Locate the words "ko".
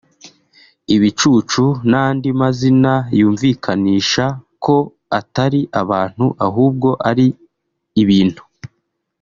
4.63-4.75